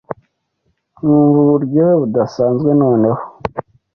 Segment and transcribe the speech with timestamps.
[0.97, 3.21] nkumva uburyohe budasanzwe noneho